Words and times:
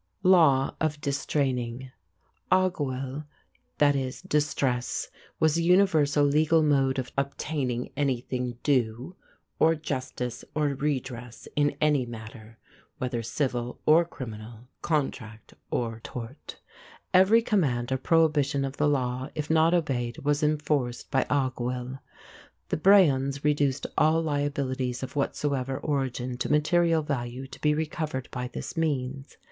LAW 0.23 0.73
OF 0.81 0.99
DISTRAINING. 0.99 1.91
Athgabail 2.51 3.23
([)a]h 3.23 3.23
gowil) 3.81 4.27
= 4.27 4.27
"distress", 4.27 5.11
was 5.39 5.53
the 5.53 5.63
universal 5.63 6.25
legal 6.25 6.63
mode 6.63 6.97
of 6.97 7.11
obtaining 7.19 7.91
anything 7.95 8.57
due, 8.63 9.15
or 9.59 9.75
justice 9.75 10.43
or 10.55 10.69
redress 10.69 11.47
in 11.55 11.77
any 11.79 12.07
matter, 12.07 12.57
whether 12.97 13.21
civil 13.21 13.79
or 13.85 14.03
criminal, 14.03 14.67
contract 14.81 15.53
or 15.69 15.99
tort. 16.03 16.59
Every 17.13 17.43
command 17.43 17.91
or 17.91 17.97
prohibition 17.99 18.65
of 18.65 18.77
the 18.77 18.89
law, 18.89 19.29
if 19.35 19.51
not 19.51 19.75
obeyed, 19.75 20.17
was 20.25 20.41
enforced 20.41 21.11
by 21.11 21.25
athgabail. 21.25 21.99
The 22.69 22.77
brehons 22.77 23.43
reduced 23.43 23.85
all 23.99 24.19
liabilities 24.23 25.03
of 25.03 25.15
whatsoever 25.15 25.77
origin 25.77 26.37
to 26.39 26.49
material 26.51 27.03
value 27.03 27.45
to 27.45 27.61
be 27.61 27.75
recovered 27.75 28.29
by 28.31 28.47
this 28.47 28.75
means. 28.75 29.37